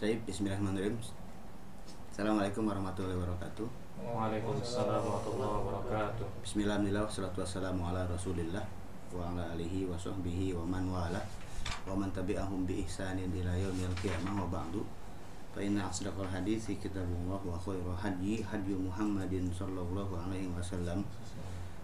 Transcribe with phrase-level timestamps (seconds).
[0.00, 0.96] Baik, bismillahirrahmanirrahim.
[2.08, 3.68] Assalamualaikum warahmatullahi wabarakatuh.
[4.00, 6.26] Waalaikumsalam warahmatullahi wabarakatuh.
[6.40, 7.04] Bismillahirrahmanirrahim.
[7.04, 8.64] Wassalatu wassalamu ala Rasulillah
[9.12, 11.20] wa ala alihi wa sahbihi wa man wala
[11.84, 14.80] wa man tabi'ahum bi ihsanin ila yaumil qiyamah wa ba'du.
[15.52, 21.04] Fa inna asdaqal hadithi kitabullah wa khairul hadyi hadyu Muhammadin sallallahu alaihi wasallam.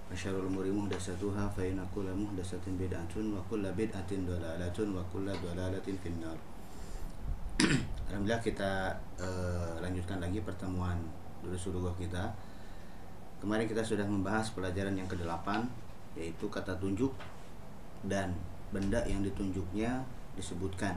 [0.08, 5.36] Wa syarrul umuri muhdatsatuha fa inna kulla muhdatsatin bid'atun wa kulla bid'atin dhalalatun wa kulla
[5.36, 6.40] dhalalatin finnar.
[8.06, 10.94] Alhamdulillah kita eh, lanjutkan lagi pertemuan
[11.42, 12.30] dulu suruh kita.
[13.42, 15.46] Kemarin kita sudah membahas pelajaran yang ke-8
[16.16, 17.12] yaitu kata tunjuk
[18.06, 18.32] dan
[18.70, 20.06] benda yang ditunjuknya
[20.38, 20.96] disebutkan.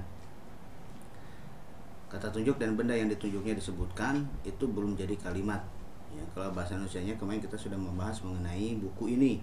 [2.10, 5.62] Kata tunjuk dan benda yang ditunjuknya disebutkan itu belum jadi kalimat.
[6.10, 9.42] Ya, kalau bahasa Indonesia-nya kemarin kita sudah membahas mengenai buku ini.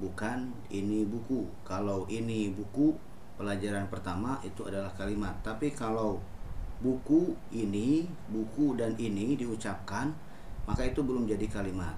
[0.00, 1.48] Bukan ini buku.
[1.64, 2.92] Kalau ini buku
[3.40, 5.32] pelajaran pertama itu adalah kalimat.
[5.40, 6.20] Tapi kalau
[6.82, 10.10] buku ini, buku dan ini diucapkan,
[10.64, 11.94] maka itu belum jadi kalimat.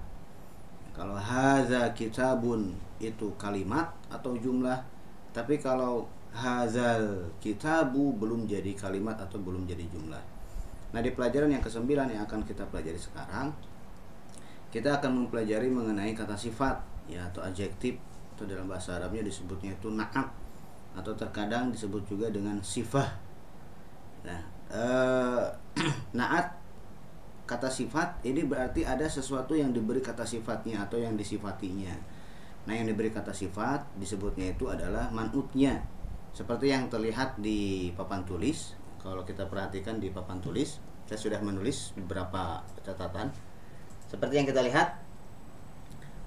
[0.93, 4.81] Kalau haza kitabun itu kalimat atau jumlah,
[5.29, 10.23] tapi kalau hazal kitabu belum jadi kalimat atau belum jadi jumlah.
[10.93, 13.51] Nah, di pelajaran yang kesembilan yang akan kita pelajari sekarang,
[14.69, 17.97] kita akan mempelajari mengenai kata sifat ya atau adjektif
[18.35, 20.27] atau dalam bahasa Arabnya disebutnya itu na'at
[20.97, 23.07] atau terkadang disebut juga dengan sifah.
[24.27, 25.45] Nah, eh,
[26.19, 26.57] naat
[27.47, 31.95] kata sifat ini berarti ada sesuatu yang diberi kata sifatnya atau yang disifatinya.
[32.67, 35.79] Nah, yang diberi kata sifat disebutnya itu adalah manutnya.
[36.35, 38.75] Seperti yang terlihat di papan tulis.
[38.99, 43.31] Kalau kita perhatikan di papan tulis, saya sudah menulis beberapa catatan.
[44.11, 44.99] Seperti yang kita lihat,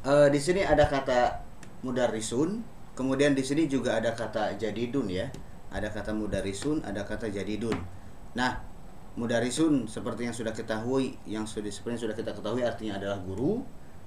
[0.08, 1.44] eh, di sini ada kata
[1.84, 2.64] mudarisun,
[2.96, 5.28] kemudian di sini juga ada kata jadidun ya.
[5.70, 7.99] Ada kata mudarisun, ada kata jadidun.
[8.34, 8.62] Nah,
[9.19, 13.19] mudarisun seperti yang sudah kita ketahui, yang sudah seperti yang sudah kita ketahui artinya adalah
[13.19, 13.62] guru,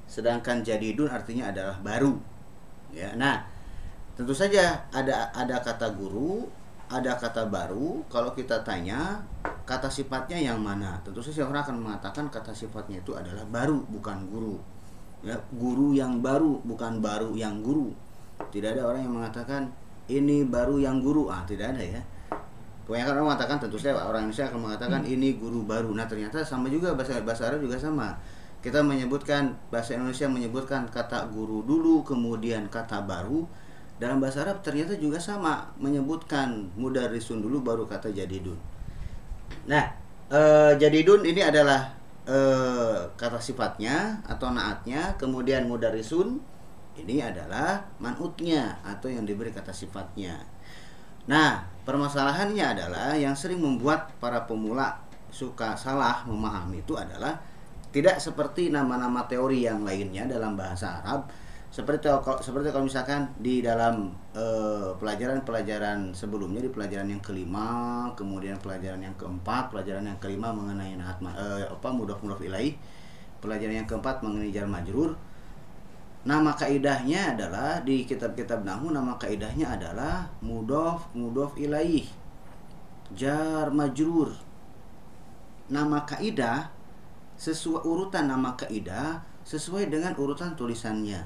[0.08, 2.16] sedangkan jadidun artinya adalah baru.
[2.95, 3.12] Ya.
[3.20, 3.44] Nah,
[4.16, 6.48] tentu saja ada ada kata guru,
[6.88, 8.06] ada kata baru.
[8.08, 9.20] Kalau kita tanya
[9.67, 11.02] kata sifatnya yang mana?
[11.04, 14.56] Tentu saja orang akan mengatakan kata sifatnya itu adalah baru, bukan guru.
[15.23, 17.95] Ya, guru yang baru, bukan baru yang guru.
[18.52, 19.72] Tidak ada orang yang mengatakan
[20.12, 21.32] ini baru yang guru.
[21.32, 22.02] Ah, tidak ada ya.
[22.83, 25.14] Kebanyakan orang mengatakan tentu saja orang Indonesia akan mengatakan hmm.
[25.16, 25.95] ini guru baru.
[25.95, 28.11] Nah, ternyata sama juga bahasa bahasa Arab juga sama.
[28.60, 33.48] Kita menyebutkan bahasa Indonesia menyebutkan kata guru dulu, kemudian kata baru.
[33.99, 38.60] Dalam bahasa Arab ternyata juga sama menyebutkan mudarisun dulu baru kata jadidun.
[39.67, 39.95] Nah,
[40.27, 40.39] e,
[40.76, 41.92] jadidun ini adalah
[42.27, 42.38] e,
[43.15, 46.39] kata sifatnya atau naatnya, kemudian mudarisun
[47.00, 50.52] ini adalah manutnya atau yang diberi kata sifatnya.
[51.23, 55.00] Nah, permasalahannya adalah yang sering membuat para pemula
[55.34, 57.39] suka salah memahami itu adalah
[57.94, 61.30] tidak seperti nama-nama teori yang lainnya dalam bahasa Arab.
[61.73, 64.14] Seperti kalau seperti kalau misalkan di dalam
[65.02, 70.94] pelajaran-pelajaran uh, sebelumnya di pelajaran yang kelima kemudian pelajaran yang keempat pelajaran yang kelima mengenai
[70.94, 72.78] nahat uh, apa mudaf mudaf ilaih
[73.42, 75.17] pelajaran yang keempat mengenai jar majrur
[76.23, 82.08] Nama kaidahnya adalah di kitab-kitab nahu nama kaidahnya adalah mudof mudof ilaih
[83.11, 84.32] jar majrur.
[85.67, 86.72] Nama kaidah
[87.36, 91.20] sesuai urutan nama kaidah sesuai dengan urutan tulisannya.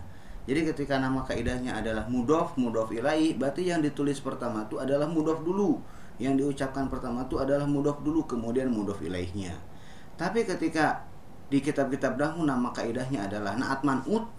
[0.49, 5.45] Jadi ketika nama kaidahnya adalah mudof mudof ilaih, berarti yang ditulis pertama itu adalah mudof
[5.45, 5.77] dulu.
[6.17, 9.53] Yang diucapkan pertama itu adalah mudof dulu, kemudian mudof ilaihnya.
[10.17, 11.05] Tapi ketika
[11.53, 14.36] di kitab-kitab dahulu nama kaidahnya adalah naat man'ut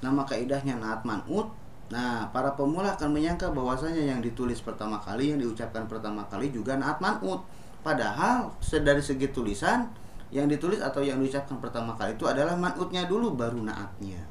[0.00, 1.52] nama kaidahnya naat man'ut
[1.90, 6.78] Nah, para pemula akan menyangka bahwasanya yang ditulis pertama kali, yang diucapkan pertama kali juga
[6.78, 7.42] naat man'ut.
[7.82, 9.90] Padahal dari segi tulisan
[10.30, 14.22] yang ditulis atau yang diucapkan pertama kali itu adalah man'utnya dulu baru naatnya.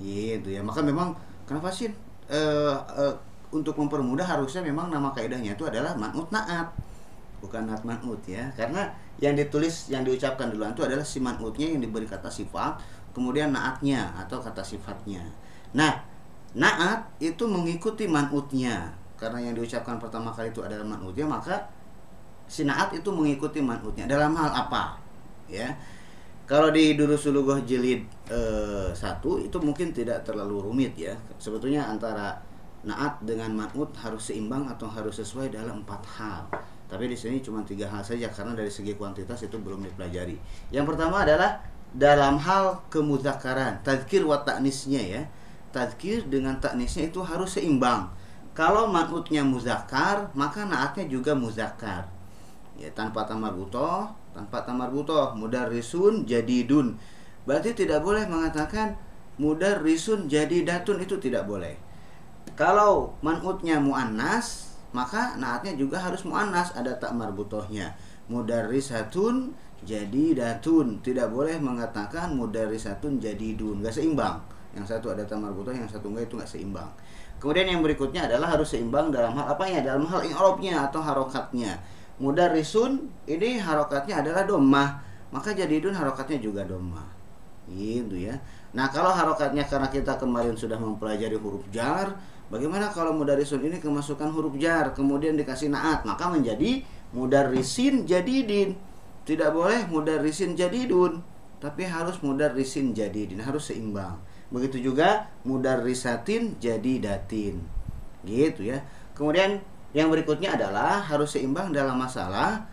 [0.00, 0.64] Gitu ya.
[0.64, 1.12] Maka memang
[1.44, 1.92] kenapa sih
[2.32, 2.40] e,
[2.96, 3.04] e,
[3.52, 6.72] untuk mempermudah harusnya memang nama kaidahnya itu adalah man'ut naat.
[7.44, 8.48] Bukan naat man'ut ya.
[8.56, 8.88] Karena
[9.20, 12.80] yang ditulis yang diucapkan duluan itu adalah si man'utnya yang diberi kata sifat
[13.12, 15.22] kemudian naatnya atau kata sifatnya.
[15.74, 16.02] Nah,
[16.54, 18.90] naat itu mengikuti manutnya
[19.20, 21.68] karena yang diucapkan pertama kali itu adalah manutnya maka
[22.50, 24.98] si naat itu mengikuti manutnya dalam hal apa?
[25.46, 25.70] Ya.
[26.50, 31.14] Kalau di Durusulugoh jilid eh, satu itu mungkin tidak terlalu rumit ya.
[31.38, 32.42] Sebetulnya antara
[32.82, 36.42] naat dengan manut harus seimbang atau harus sesuai dalam empat hal.
[36.90, 40.34] Tapi di sini cuma tiga hal saja karena dari segi kuantitas itu belum dipelajari.
[40.74, 41.62] Yang pertama adalah
[41.94, 45.22] dalam hal kemuzakaran tazkir wa taknisnya ya.
[45.70, 48.10] Tazkir dengan taknisnya itu harus seimbang.
[48.54, 52.10] Kalau manutnya muzakar maka naatnya juga muzakar
[52.80, 56.98] ya tanpa tamar butoh tanpa tamar butoh mudarrisun jadidun.
[57.46, 58.98] Berarti tidak boleh mengatakan
[59.38, 61.78] mudarrisun jadidatun itu tidak boleh.
[62.58, 67.94] Kalau man'utnya muannas maka naatnya juga harus muannas ada tak marbutohnya
[68.30, 71.02] mudarrisatun jadi datun.
[71.02, 73.82] Tidak boleh mengatakan mudarrisatun jadi dun.
[73.82, 74.38] Nggak seimbang.
[74.70, 76.90] Yang satu ada tamar butoh yang satu enggak itu nggak seimbang.
[77.42, 79.82] Kemudian yang berikutnya adalah harus seimbang dalam hal apanya?
[79.82, 81.74] Dalam hal i'rabnya atau harokatnya.
[82.22, 87.06] Mudarrisun ini harokatnya adalah domah maka jadi dun harokatnya juga domah
[87.70, 88.34] gitu ya.
[88.74, 92.18] Nah kalau harokatnya karena kita kemarin sudah mempelajari huruf jar
[92.50, 98.78] bagaimana kalau mudarrisun ini kemasukan huruf jar kemudian dikasih naat maka menjadi mudarrisin jadidin
[99.26, 101.22] tidak boleh mudarrisin jadidun
[101.60, 104.16] tapi harus mudarrisin jadidin harus seimbang.
[104.50, 107.62] Begitu juga mudarrisatin jadidatin
[108.26, 108.82] gitu ya.
[109.14, 109.62] Kemudian
[109.94, 112.66] yang berikutnya adalah harus seimbang dalam masalah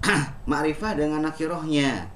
[0.50, 2.08] ma'rifah dengan nakirohnya.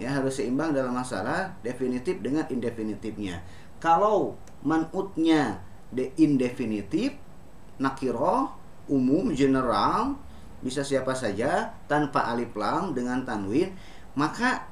[0.00, 3.44] Ya harus seimbang dalam masalah definitif dengan indefinitifnya
[3.80, 7.16] kalau manutnya de indefinitif
[7.80, 8.52] nakiroh
[8.86, 10.14] umum general
[10.60, 13.72] bisa siapa saja tanpa alif lam dengan tanwin
[14.12, 14.68] maka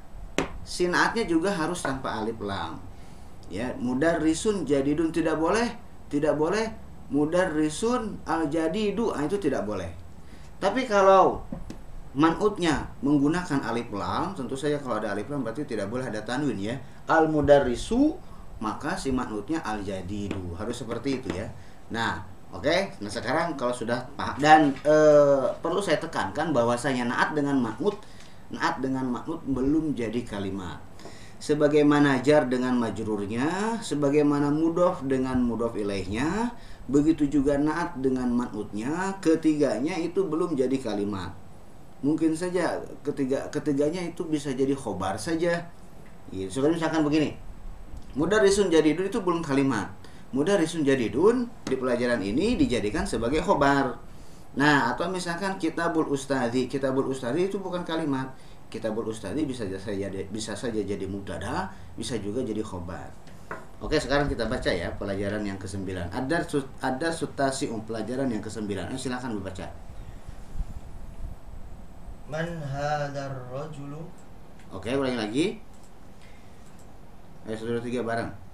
[0.69, 2.77] sinaatnya juga harus tanpa alif lam.
[3.49, 5.69] Ya mudar risun jadidun tidak boleh
[6.13, 6.69] tidak boleh.
[7.09, 9.89] Mudar risun al jadidu ah, itu tidak boleh.
[10.61, 11.41] Tapi kalau
[12.13, 16.61] manutnya menggunakan alif lam tentu saja kalau ada alif lam berarti tidak boleh ada tanwin
[16.61, 16.77] ya.
[17.09, 18.13] Al mudarrisu
[18.61, 21.49] maka si manutnya al jadidu harus seperti itu ya.
[21.89, 24.97] Nah Oke, nah sekarang kalau sudah paham dan e,
[25.61, 27.93] perlu saya tekankan bahwasanya naat dengan makmud,
[28.49, 30.81] naat dengan makmud belum jadi kalimat.
[31.39, 36.57] Sebagaimana jar dengan majrurnya, sebagaimana mudof dengan mudof ilaihnya,
[36.89, 41.37] begitu juga naat dengan makmudnya, ketiganya itu belum jadi kalimat.
[42.01, 45.69] Mungkin saja ketiga ketiganya itu bisa jadi khobar saja.
[46.33, 46.49] Gitu.
[46.49, 47.37] Sekarang misalkan begini,
[48.17, 49.93] risun jadi itu belum kalimat
[50.29, 53.97] Mudarisun jadidun di pelajaran ini dijadikan sebagai khobar.
[54.61, 58.29] Nah, atau misalkan kitabul ustadi, kitabul ustadi itu bukan kalimat.
[58.69, 63.09] Kitabul ustadi bisa saja bisa saja jadi mubtada, bisa juga jadi khobar.
[63.79, 65.87] Oke, sekarang kita baca ya pelajaran yang ke-9.
[66.11, 66.45] Ada
[66.83, 68.69] ada sutasi um pelajaran yang ke-9.
[68.69, 69.71] Eh, silakan membaca.
[72.29, 74.05] Man hadar rajulu?
[74.75, 75.47] Oke, ulangi lagi.
[77.49, 78.48] Ayo saudara tiga bareng.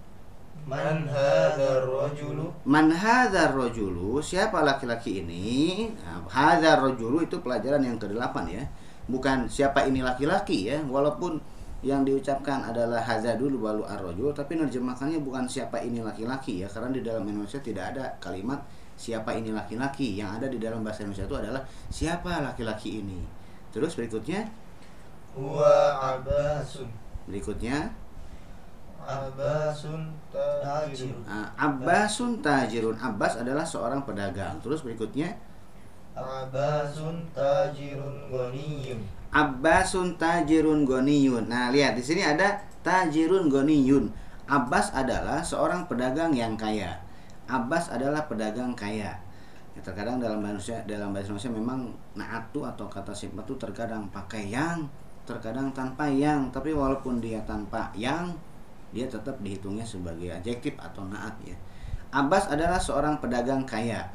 [0.64, 2.48] Man hadzal rajulu?
[2.64, 4.22] Man hadzal rajulu?
[4.22, 5.90] Siapa laki-laki ini?
[6.00, 8.64] Nah, hadzal rajulu itu pelajaran yang ke-8 ya.
[9.04, 11.36] Bukan siapa ini laki-laki ya, walaupun
[11.84, 16.88] yang diucapkan adalah hadza dulu baru ar-rajul, tapi nerjemahkannya bukan siapa ini laki-laki ya, karena
[16.88, 18.64] di dalam Indonesia tidak ada kalimat
[18.96, 20.16] siapa ini laki-laki.
[20.16, 21.60] Yang ada di dalam bahasa Indonesia itu adalah
[21.92, 23.20] siapa laki-laki ini.
[23.68, 24.48] Terus berikutnya
[25.36, 26.88] huwa abasun.
[27.28, 27.92] Berikutnya
[29.04, 31.20] Abbasun tajirun.
[31.28, 32.96] Nah, Abbasun tajirun.
[32.96, 34.56] Abbas adalah seorang pedagang.
[34.64, 35.36] Terus berikutnya
[36.14, 39.00] Abbasun tajirun goniyun.
[39.34, 41.50] Abbasun tajirun goniyun.
[41.50, 44.08] Nah, lihat di sini ada tajirun goniyun.
[44.46, 47.00] Abbas adalah seorang pedagang yang kaya.
[47.50, 49.16] Abbas adalah pedagang kaya.
[49.74, 51.80] Ya, terkadang dalam bahasa dalam bahasa Indonesia memang
[52.14, 54.86] naatu atau kata sifat itu terkadang pakai yang,
[55.26, 56.46] terkadang tanpa yang.
[56.54, 58.30] Tapi walaupun dia tanpa yang,
[58.94, 61.58] dia tetap dihitungnya sebagai adjektif atau naat ya.
[62.14, 64.06] Abbas adalah seorang pedagang kaya.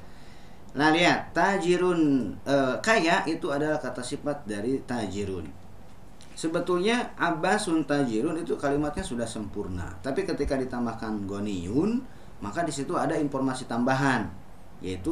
[0.80, 5.44] Nah lihat tajirun e, kaya itu adalah kata sifat dari tajirun.
[6.32, 9.92] Sebetulnya Abbasun tajirun itu kalimatnya sudah sempurna.
[10.00, 12.00] Tapi ketika ditambahkan goniyun
[12.40, 14.32] maka di situ ada informasi tambahan
[14.80, 15.12] yaitu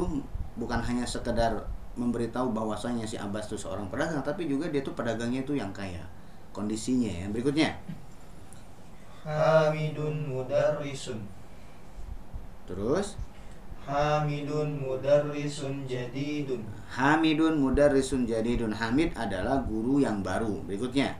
[0.56, 1.60] bukan hanya sekedar
[1.98, 6.00] memberitahu bahwasanya si Abbas itu seorang pedagang tapi juga dia itu pedagangnya itu yang kaya
[6.56, 7.76] kondisinya ya berikutnya
[9.28, 11.20] Hamidun mudarrisun.
[12.64, 13.20] Terus?
[13.84, 16.64] Hamidun mudarrisun jadidun.
[16.88, 18.72] Hamidun mudarrisun jadidun.
[18.72, 20.64] Hamid adalah guru yang baru.
[20.64, 21.12] Berikutnya.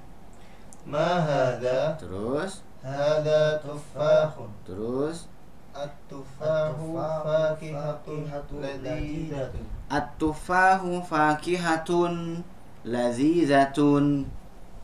[0.88, 2.00] Ma hadha?
[2.00, 2.64] Terus?
[2.80, 4.48] Hadha tufahun.
[4.64, 5.28] Terus?
[5.76, 9.64] At-tufahu fakihatun ladzidatun.
[9.92, 12.40] At-tufahu fakihatun
[12.88, 14.24] lazizatun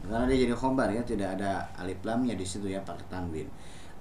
[0.05, 3.49] karena dia jadi khobar ya tidak ada alif lamnya di situ ya pakai tanwin.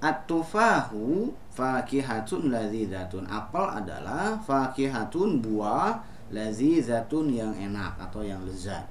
[0.03, 8.83] At-tufahu fakihatun lazidatun apel adalah fakihatun buah lazizatun yang enak atau yang lezat.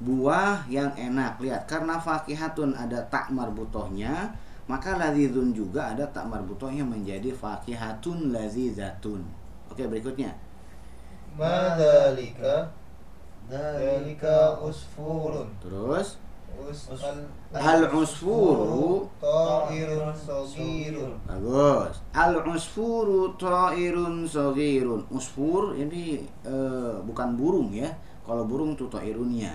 [0.00, 1.68] Buah yang enak lihat.
[1.68, 4.32] Karena fakihatun ada tak marbutohnya
[4.66, 9.20] maka lazizun juga ada tak marbutohnya menjadi fakihatun lazizatun.
[9.68, 10.32] Oke berikutnya.
[11.36, 12.64] Madalika
[13.46, 15.46] Dalika usfurun.
[15.62, 16.18] Terus?
[16.18, 16.25] Us- Us-
[17.02, 21.94] al- Al-usfuru Ta'irun sogirun Bagus.
[22.12, 25.02] Al-usfuru ta'irun saghirun.
[25.12, 27.88] Usfur ini eh, bukan burung ya.
[28.26, 29.54] Kalau burung itu ta'irunnya.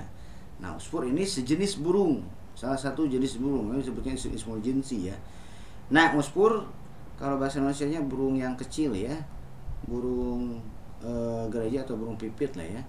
[0.62, 2.22] Nah, usfur ini sejenis burung.
[2.53, 3.74] Salah satu jenis burung.
[3.74, 5.15] Ini sebutnya isim ismul jinsi ya.
[5.91, 6.63] Nah, usfur
[7.20, 9.13] kalau bahasa Indonesia-nya burung yang kecil ya.
[9.89, 10.62] Burung
[11.01, 12.81] eh, gereja atau burung pipit lah ya.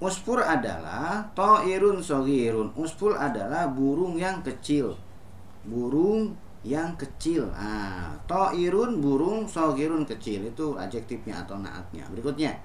[0.00, 2.72] Usfur adalah ta'irun saghirun.
[2.72, 4.96] Usfur adalah burung yang kecil.
[5.68, 6.32] Burung
[6.64, 7.52] yang kecil.
[7.52, 10.48] Ah, ta'irun burung saghirun kecil.
[10.48, 12.08] Itu adjektifnya atau naatnya.
[12.08, 12.56] Berikutnya.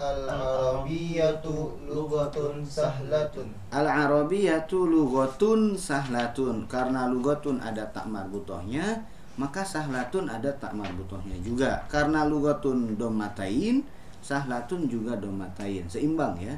[0.00, 6.64] Al-Arabiyatu lugatun sahlatun Al-Arabiyatu lughatun sahlatun.
[6.66, 11.84] Karena lughatun ada tak marbutohnya, maka sahlatun ada tak marbutohnya juga.
[11.86, 13.84] Karena lughatun domatain,
[14.20, 15.84] sahlatun juga domatain.
[15.88, 16.54] Seimbang ya.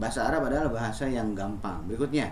[0.00, 1.82] Bahasa Arab adalah bahasa yang gampang.
[1.86, 2.30] Berikutnya.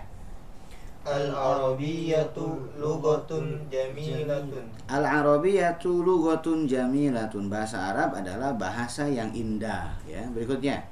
[0.99, 7.47] Al-Arabiyatu lugatun jamilatun Al-Arabiyatu lughatun jamilatun.
[7.47, 10.19] Bahasa Arab adalah bahasa yang indah ya.
[10.35, 10.83] Berikutnya.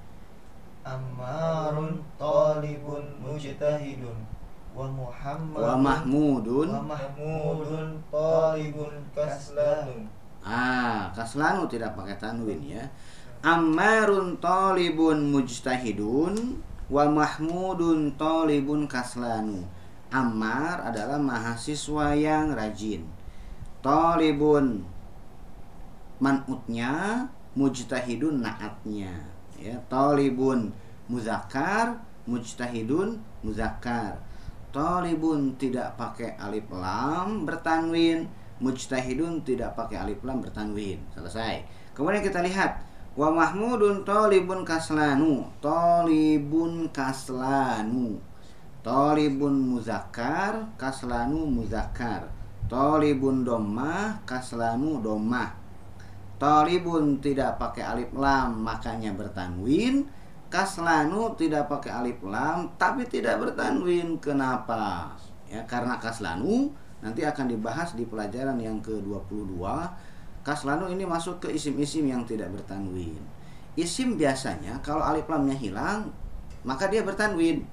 [0.87, 4.15] Ammarun talibun mujtahidun
[4.71, 6.69] Wa Muhammadun Wa mahmudun.
[6.71, 10.07] Wa Mahmudun talibun kaslanun
[10.47, 12.79] Ah, kaslanu tidak pakai tanwin ya.
[13.45, 16.57] Ammarun talibun mujtahidun
[16.89, 19.61] wa mahmudun talibun kaslanu.
[20.07, 23.03] Ammar adalah mahasiswa yang rajin.
[23.83, 24.87] Talibun
[26.23, 29.11] manutnya, mujtahidun naatnya.
[29.59, 30.71] Ya, talibun
[31.11, 34.17] muzakkar, mujtahidun muzakkar.
[34.71, 38.31] Talibun tidak pakai alif lam bertanwin,
[38.63, 41.03] mujtahidun tidak pakai alif lam bertanwin.
[41.11, 41.67] Selesai.
[41.91, 42.86] Kemudian kita lihat
[43.17, 48.21] wa mahmudun talibun kaslanu, talibun kaslanu.
[48.85, 52.23] Talibun muzakkar, kaslanu muzakkar.
[52.71, 55.51] Talibun domah, kaslanu domah.
[56.39, 60.07] Talibun tidak pakai alif lam makanya bertanwin.
[60.47, 64.21] Kaslanu tidak pakai alif lam tapi tidak bertanwin.
[64.23, 65.11] Kenapa?
[65.51, 66.71] Ya karena kaslanu
[67.03, 69.59] nanti akan dibahas di pelajaran yang ke-22.
[70.47, 73.19] Kaslanu ini masuk ke isim-isim yang tidak bertanwin.
[73.75, 76.07] Isim biasanya kalau alif lamnya hilang
[76.63, 77.67] maka dia bertanwin.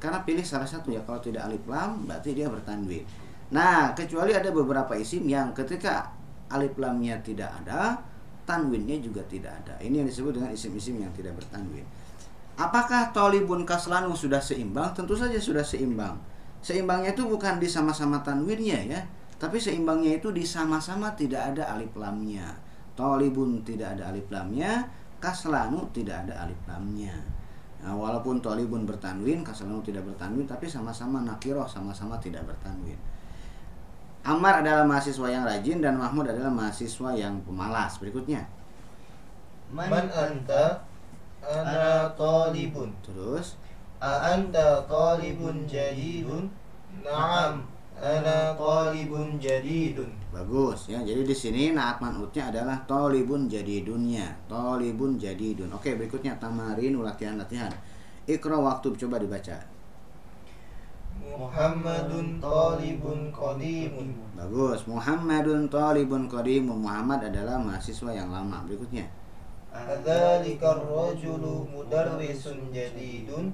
[0.00, 3.04] Karena pilih salah satu ya kalau tidak alif lam berarti dia bertanwin.
[3.52, 6.08] Nah, kecuali ada beberapa isim yang ketika
[6.48, 8.00] alif lamnya tidak ada,
[8.48, 9.76] tanwinnya juga tidak ada.
[9.84, 11.84] Ini yang disebut dengan isim-isim yang tidak bertanwin.
[12.56, 14.96] Apakah tolibun kaslanu sudah seimbang?
[14.96, 16.16] Tentu saja sudah seimbang.
[16.64, 19.00] Seimbangnya itu bukan di sama-sama tanwinnya ya,
[19.36, 22.56] tapi seimbangnya itu di sama-sama tidak ada alif lamnya.
[22.96, 24.88] Tolibun tidak ada alif lamnya,
[25.20, 27.12] kaslanu tidak ada alif lamnya.
[27.84, 32.96] Nah, walaupun tolibun bertanwin, kaslanu tidak bertanwin, tapi sama-sama nakiroh, sama-sama tidak bertanwin.
[34.26, 38.00] Ammar adalah mahasiswa yang rajin dan Mahmud adalah mahasiswa yang pemalas.
[38.02, 38.42] Berikutnya.
[39.70, 40.82] Man anta
[41.42, 43.58] Ana talibun Terus
[43.98, 46.46] A anta talibun jadidun
[47.02, 47.66] Naam
[47.96, 51.00] Ana talibun jadidun bagus ya.
[51.00, 54.36] Jadi di sini naat manutnya adalah tolibun jadi dunia.
[54.44, 55.72] Tolibun jadi dun.
[55.72, 57.72] Oke, berikutnya tamarin latihan-latihan.
[58.28, 59.56] Ikra waktu coba dibaca.
[61.16, 64.84] Muhammadun talibun qadimun Bagus.
[64.84, 66.84] Muhammadun talibun qadimun.
[66.84, 68.60] Muhammad adalah mahasiswa yang lama.
[68.68, 69.08] Berikutnya.
[69.72, 73.52] Adzalika ar-rajulu mudarrisun jadidun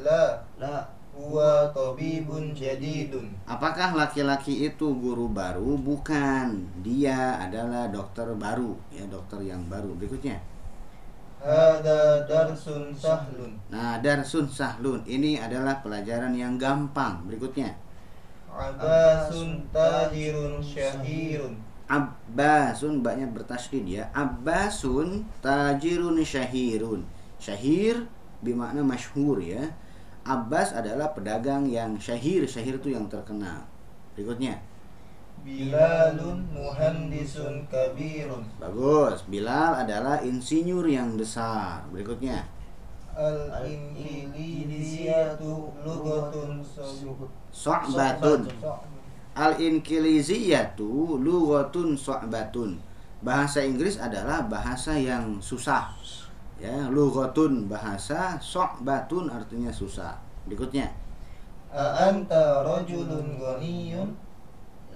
[0.00, 5.78] La La huwa tabibun jadidun Apakah laki-laki itu guru baru?
[5.78, 6.66] Bukan.
[6.82, 9.94] Dia adalah dokter baru, ya, dokter yang baru.
[9.94, 10.42] Berikutnya.
[11.44, 15.04] Hada darsun sahlun Nah, darsun sahlun.
[15.04, 17.20] Ini adalah pelajaran yang gampang.
[17.28, 17.76] Berikutnya.
[18.54, 24.08] Abbasun tajirun syahirun Abbasun banyak bertasydid ya.
[24.16, 27.04] Abbasun tajirun syahirun.
[27.36, 28.08] Syahir
[28.40, 29.68] bermakna masyhur ya.
[30.24, 32.48] Abbas adalah pedagang yang syahir.
[32.48, 33.60] Syahir itu yang terkenal.
[34.16, 34.56] Berikutnya.
[35.44, 39.28] Bilalun muhandisun kabirun Bagus.
[39.28, 41.84] Bilal adalah insinyur yang besar.
[41.92, 42.40] Berikutnya.
[43.14, 46.64] Al-Inkilisiyatu lugatun
[47.52, 48.48] So'batun.
[49.34, 52.78] Al-Inkiliziyatu lughatun so'batun.
[53.18, 55.90] Bahasa Inggris adalah bahasa yang susah.
[56.64, 60.16] Ya, lughatun bahasa, so'batun artinya susah.
[60.48, 60.88] Berikutnya.
[61.68, 64.08] A'anta rajulun ghaniyun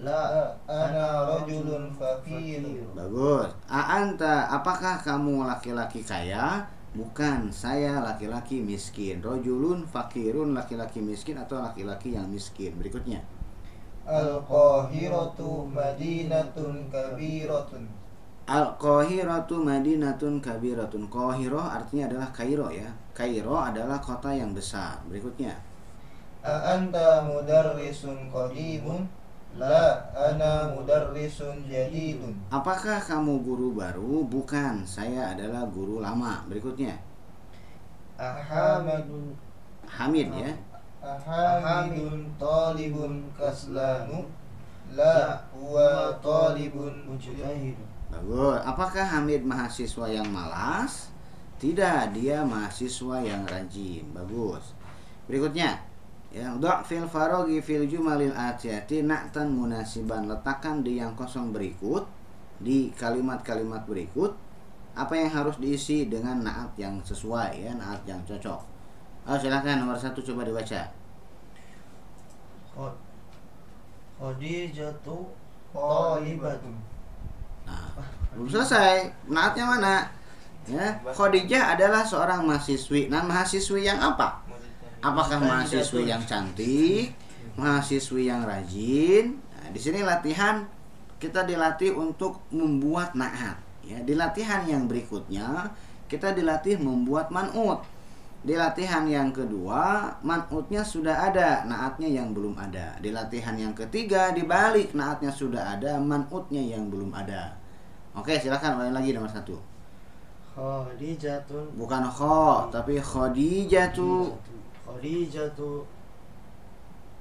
[0.00, 3.50] La ana rajulun fakirun Bagus.
[3.68, 6.64] A'anta, apakah kamu laki-laki kaya?
[6.96, 9.20] Bukan, saya laki-laki miskin.
[9.20, 12.72] Rojulun fakirun laki-laki miskin atau laki-laki yang miskin.
[12.80, 13.20] Berikutnya.
[14.08, 18.07] Al-Qahiratu madinatun kabiratun
[18.48, 21.04] Al-Qahiratu Madinatun Kabiratun.
[21.12, 22.88] Qahirah artinya adalah Kairo ya.
[23.12, 24.96] Kairo adalah kota yang besar.
[25.04, 25.52] Berikutnya.
[26.40, 29.04] A'anta mudarrisun qadimun
[29.60, 32.32] La ana mudarrisun jadidun.
[32.48, 34.24] Apakah kamu guru baru?
[34.24, 36.40] Bukan, saya adalah guru lama.
[36.48, 36.96] Berikutnya.
[38.16, 39.36] Ahamidun
[39.84, 40.56] Hamid ya.
[41.04, 44.24] Ahamidun talibun kaslanu
[44.96, 51.12] La huwa talibun mujtahidun Bagus Apakah Hamid mahasiswa yang malas?
[51.58, 54.06] Tidak, dia mahasiswa yang rajin.
[54.14, 54.72] Bagus.
[55.26, 55.76] Berikutnya.
[56.28, 60.28] Ya, dok fil farogi fil jumalil atiyati na'tan munasiban.
[60.28, 62.04] Letakkan di yang kosong berikut
[62.60, 64.36] di kalimat-kalimat berikut
[64.98, 68.60] apa yang harus diisi dengan naat yang sesuai ya naat yang cocok.
[69.24, 70.90] Oh silahkan nomor satu coba dibaca.
[74.18, 75.30] Khadijatu
[75.70, 76.97] talibatun
[77.68, 77.92] nah.
[78.32, 79.12] Belum selesai.
[79.28, 79.96] Naatnya mana?
[80.64, 80.96] Ya.
[81.04, 83.12] Khadijah adalah seorang mahasiswi.
[83.12, 84.40] Nah mahasiswi yang apa?
[85.04, 87.12] Apakah mahasiswi yang cantik?
[87.54, 89.36] Mahasiswi yang rajin?
[89.36, 90.64] Nah, di sini latihan
[91.18, 93.58] kita dilatih untuk membuat naat.
[93.82, 95.72] Ya di latihan yang berikutnya
[96.08, 97.84] kita dilatih membuat manut
[98.48, 102.96] di latihan yang kedua manutnya sudah ada naatnya yang belum ada.
[102.96, 107.52] Di latihan yang ketiga dibalik naatnya sudah ada manutnya yang belum ada.
[108.16, 109.60] Oke silakan ulangi lagi nomor satu.
[110.56, 111.76] Khadijatun.
[111.76, 114.32] Bukan kho tapi khadijatu.
[114.88, 115.84] Khadijatu.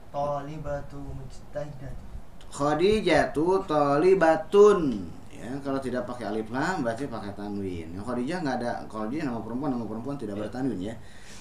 [0.08, 2.08] Talibatu mujtahidatun
[2.52, 5.04] khadijatu talibatun
[5.38, 7.94] ya kalau tidak pakai alif lam berarti pakai tanwin.
[7.94, 10.96] Yang khadijah nggak ada khadijah nama perempuan nama perempuan tidak bertanwin ya.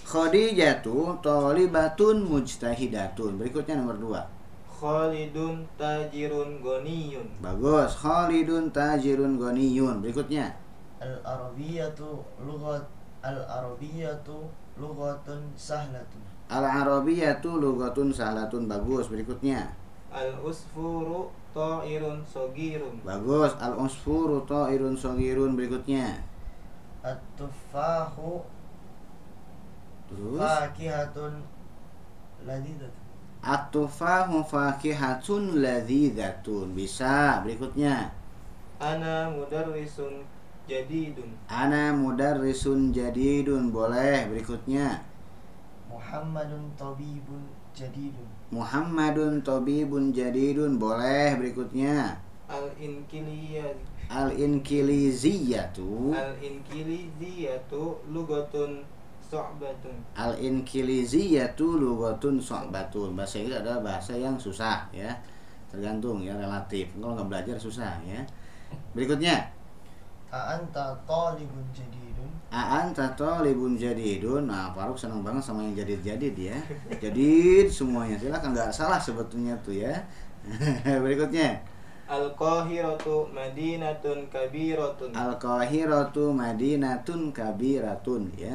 [0.04, 3.40] Khadijatu talibatun mujtahidatun.
[3.40, 4.22] Berikutnya nomor dua.
[4.68, 7.96] Khalidun tajirun goniyun bagus.
[7.96, 10.52] Khalidun tajirun goniyun berikutnya.
[11.00, 12.84] Al-Arabiyatu lughat
[13.24, 16.36] Al-Arabiyatu lughatun sahlatun.
[16.46, 18.70] Al arabiyatu lugatun sahlatun.
[18.70, 19.10] Bagus.
[19.10, 19.66] Berikutnya.
[20.14, 23.00] Al-usfuru ta'irun sogirun.
[23.00, 23.56] Bagus.
[23.56, 26.20] Al usfuru ta'irun sogirun berikutnya.
[27.00, 28.44] At-tufahu
[30.12, 30.36] terus?
[30.36, 31.40] Fakihatun
[32.44, 33.04] ladidatun
[33.40, 37.40] At-tufahu fakihatun ladhidatun Bisa.
[37.40, 38.12] Berikutnya.
[38.76, 40.28] Ana mudarrisun
[40.68, 41.32] jadidun.
[41.48, 43.72] Ana mudarrisun jadidun.
[43.72, 44.28] Boleh.
[44.28, 45.00] Berikutnya.
[45.88, 50.78] Muhammadun tabibun jadidun Muhammadun tabibun jadidun.
[50.78, 52.14] Boleh berikutnya.
[52.46, 53.74] Al-inkiliyah.
[54.06, 56.14] Al-inkiliziyatu.
[56.14, 58.86] Al-inkiliziyatu lugatun
[59.18, 59.98] so'batun.
[60.14, 63.18] Al-inkiliziyatu lugatun so'batun.
[63.18, 65.10] Bahasa Inggris adalah bahasa yang susah ya.
[65.66, 66.86] Tergantung ya relatif.
[66.94, 68.22] Kalau nggak belajar susah ya.
[68.94, 69.42] Berikutnya.
[70.30, 72.15] A'anta talibun jadidun
[72.46, 74.46] Aan tato libun jadidun.
[74.46, 76.58] Nah Faruk senang banget sama yang jadid-jadid ya.
[77.02, 78.14] Jadid semuanya.
[78.14, 79.94] Silakan nggak salah sebetulnya tuh ya.
[81.04, 81.58] Berikutnya.
[82.06, 85.10] Al-Qahiratu madinatun kabiratun.
[85.10, 88.54] Al-Qahiratu Madinatun Kabiratun ya.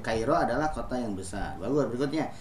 [0.00, 1.60] Kairo adalah kota yang besar.
[1.60, 2.32] Bagus berikutnya.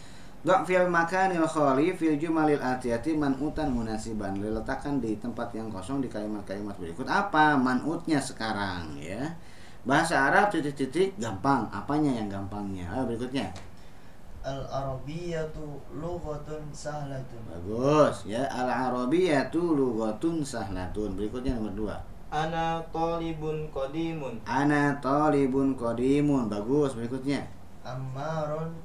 [0.41, 4.31] Gak fil makanil kholi fil jumalil atiyati man'utan munasiban.
[4.39, 7.03] Diletakkan di tempat yang kosong di kalimat-kalimat berikut.
[7.11, 9.27] Apa man'utnya sekarang ya
[9.81, 11.65] Bahasa Arab titik-titik gampang.
[11.73, 12.85] Apanya yang gampangnya?
[12.93, 13.49] Ayo berikutnya.
[14.45, 17.41] Al-Arabiyatu lughatun sahlatun.
[17.49, 18.45] Bagus ya.
[18.45, 21.17] Al-Arabiyatu lugatun sahlatun.
[21.17, 21.95] Berikutnya nomor dua.
[22.29, 24.37] Ana talibun qadimun.
[24.45, 26.45] Ana talibun qadimun.
[26.45, 27.41] Bagus berikutnya.
[27.81, 28.77] Ammarun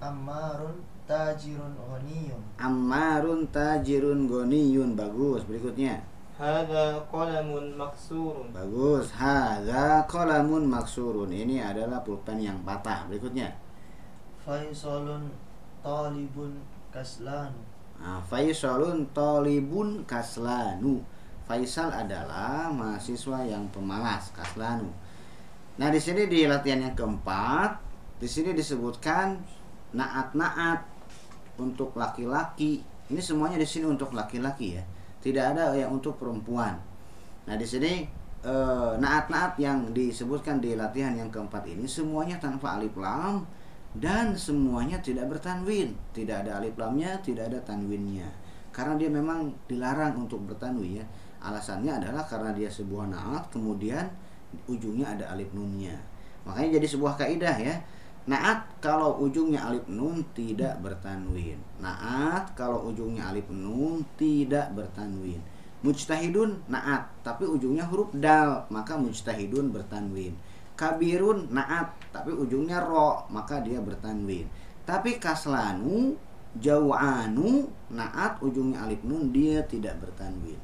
[0.00, 2.42] Ammarun tajirun ghaniyun.
[2.56, 6.11] Ammarun tajirun goniyun Bagus berikutnya
[6.42, 8.50] Hada qalamun maksurun.
[8.50, 9.14] Bagus.
[9.14, 11.30] Hadza qalamun maksurun.
[11.30, 13.06] Ini adalah pulpen yang patah.
[13.06, 13.46] Berikutnya.
[14.42, 15.30] Faisalun
[15.86, 16.58] talibun
[16.90, 17.54] kaslan
[18.02, 20.98] nah, Faisalun tolibun kaslanu.
[21.46, 24.86] Faisal adalah mahasiswa yang pemalas Kaslanu.
[25.78, 27.82] Nah di sini di latihan yang keempat
[28.22, 29.42] di sini disebutkan
[29.90, 30.86] naat-naat
[31.58, 32.86] untuk laki-laki.
[33.10, 34.84] Ini semuanya di sini untuk laki-laki ya.
[35.22, 36.74] Tidak ada yang untuk perempuan.
[37.46, 38.02] Nah, di sini
[38.42, 43.46] eh, naat-naat yang disebutkan di latihan yang keempat ini semuanya tanpa alif lam
[43.94, 45.94] dan semuanya tidak bertanwin.
[46.10, 48.26] Tidak ada alif lamnya, tidak ada tanwinnya.
[48.74, 51.06] Karena dia memang dilarang untuk bertanwin ya.
[51.42, 54.06] Alasannya adalah karena dia sebuah naat kemudian
[54.68, 55.96] ujungnya ada alif nunnya.
[56.42, 57.74] makanya jadi sebuah kaidah ya
[58.22, 61.58] naat kalau ujungnya alif nun tidak bertanwin.
[61.82, 65.42] Naat kalau ujungnya alif nun tidak bertanwin.
[65.82, 70.38] Mujtahidun naat tapi ujungnya huruf dal maka mujtahidun bertanwin.
[70.78, 74.46] Kabirun naat tapi ujungnya ro maka dia bertanwin.
[74.86, 76.14] Tapi kaslanu
[76.62, 80.58] jau'anu naat ujungnya alif nun dia tidak bertanwin.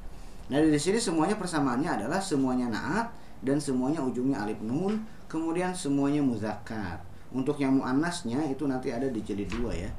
[0.49, 3.11] Nah dari sini semuanya persamaannya adalah semuanya naat
[3.43, 9.21] dan semuanya ujungnya alif nun kemudian semuanya muzakkar untuk yang muannasnya itu nanti ada di
[9.21, 9.91] jilid dua ya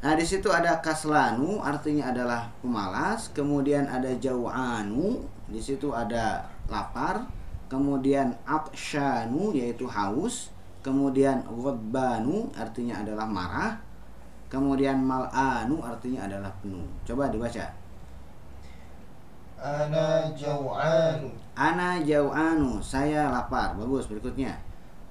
[0.00, 6.40] Nah di situ ada kaslanu artinya adalah pemalas, kemudian ada jau'anu, di situ ada
[6.72, 7.28] lapar,
[7.68, 10.48] kemudian akshanu yaitu haus,
[10.80, 13.76] kemudian ghadbanu artinya adalah marah,
[14.48, 16.88] kemudian mal'anu artinya adalah penuh.
[17.04, 17.68] Coba dibaca.
[19.60, 23.76] Ana jau'anu Ana jau'anu, saya lapar.
[23.76, 24.56] Bagus, berikutnya.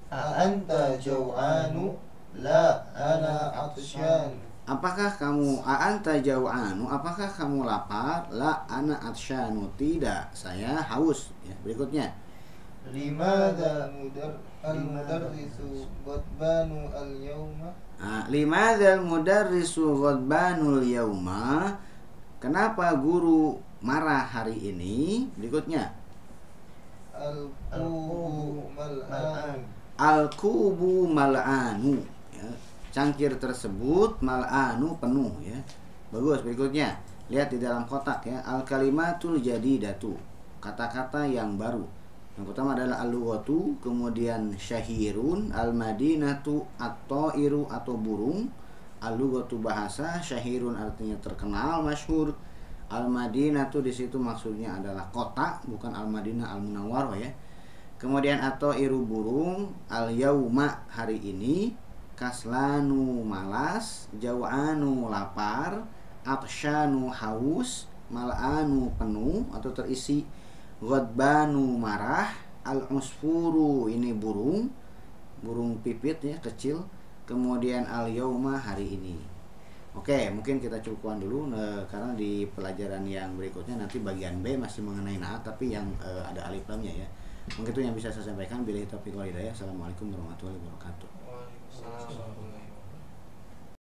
[0.09, 1.93] Anta jau'anu
[2.41, 4.33] La ana atsyan
[4.69, 6.85] Apakah kamu anta jau'anu?
[6.85, 8.29] Apakah kamu lapar?
[8.29, 9.65] La ana atsyanu.
[9.73, 11.33] Tidak, saya haus.
[11.41, 12.13] Ya, berikutnya.
[12.93, 21.75] Limada mudar al-mudarrisu Ghadbanu al-yawma Nah, limadzal mudarrisu ghadbanul yauma?
[22.39, 25.27] Kenapa guru marah hari ini?
[25.35, 25.91] Berikutnya.
[27.11, 31.99] Al-qubu mal'an Al-kubu mal'anu.
[32.31, 32.47] Ya,
[32.95, 35.59] cangkir tersebut mal'anu penuh ya.
[36.07, 36.95] Bagus, berikutnya.
[37.27, 38.39] Lihat di dalam kotak ya.
[38.47, 40.15] Al-kalimatul jadidatu.
[40.63, 41.83] Kata-kata yang baru.
[42.39, 48.47] Yang pertama adalah al-lughatu, kemudian syahirun, al-madinatu atau iru atau burung.
[49.03, 52.31] Al-lughatu bahasa, syahirun artinya terkenal, masyhur.
[52.87, 57.27] Al-madinatu di situ maksudnya adalah kota, bukan al-madinah al-munawwarah ya.
[57.99, 61.75] Kemudian atau iru burung, al-yauma hari ini,
[62.15, 65.83] kaslanu malas, jawanu lapar,
[66.23, 70.23] atsyanu haus, mal'anu penuh atau terisi,
[70.79, 72.31] ghadbanu marah,
[72.63, 74.71] al-usfuru ini burung,
[75.43, 76.87] burung pipit ya kecil,
[77.27, 79.19] kemudian al-yauma hari ini.
[79.91, 84.87] Oke, mungkin kita cukupkan dulu eh, karena di pelajaran yang berikutnya nanti bagian B masih
[84.87, 87.07] mengenai naat tapi yang eh, ada alif lamnya ya.
[87.57, 88.61] Mungkin itu yang bisa saya sampaikan.
[88.61, 88.77] Bila
[89.25, 89.49] hidayah.
[89.55, 92.58] Assalamualaikum warahmatullahi wabarakatuh.